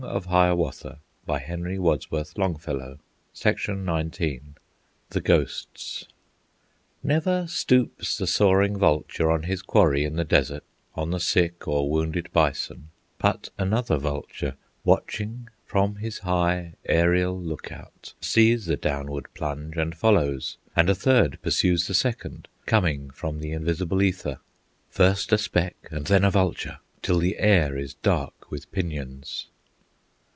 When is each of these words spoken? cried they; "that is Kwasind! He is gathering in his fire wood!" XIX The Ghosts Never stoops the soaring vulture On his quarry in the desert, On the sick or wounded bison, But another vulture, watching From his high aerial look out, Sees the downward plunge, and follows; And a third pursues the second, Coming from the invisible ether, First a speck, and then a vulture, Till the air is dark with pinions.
cried 0.01 0.23
they; 0.23 0.55
"that 0.55 0.97
is 0.97 0.97
Kwasind! 1.27 1.67
He 1.67 1.73
is 1.77 2.33
gathering 2.33 2.95
in 2.95 2.95
his 3.43 3.63
fire 3.63 3.77
wood!" 3.77 4.15
XIX 4.15 4.45
The 5.11 5.21
Ghosts 5.21 6.07
Never 7.03 7.45
stoops 7.45 8.17
the 8.17 8.25
soaring 8.25 8.77
vulture 8.79 9.29
On 9.31 9.43
his 9.43 9.61
quarry 9.61 10.03
in 10.03 10.15
the 10.15 10.23
desert, 10.25 10.63
On 10.95 11.11
the 11.11 11.19
sick 11.19 11.67
or 11.67 11.87
wounded 11.87 12.33
bison, 12.33 12.89
But 13.19 13.51
another 13.59 13.97
vulture, 13.99 14.55
watching 14.83 15.49
From 15.65 15.97
his 15.97 16.17
high 16.19 16.73
aerial 16.85 17.39
look 17.39 17.71
out, 17.71 18.15
Sees 18.19 18.65
the 18.65 18.77
downward 18.77 19.27
plunge, 19.35 19.77
and 19.77 19.95
follows; 19.95 20.57
And 20.75 20.89
a 20.89 20.95
third 20.95 21.39
pursues 21.43 21.85
the 21.85 21.93
second, 21.93 22.47
Coming 22.65 23.11
from 23.11 23.39
the 23.39 23.51
invisible 23.51 24.01
ether, 24.01 24.39
First 24.89 25.31
a 25.31 25.37
speck, 25.37 25.75
and 25.91 26.07
then 26.07 26.25
a 26.25 26.31
vulture, 26.31 26.79
Till 27.03 27.19
the 27.19 27.37
air 27.37 27.77
is 27.77 27.93
dark 27.93 28.49
with 28.49 28.69
pinions. 28.71 29.47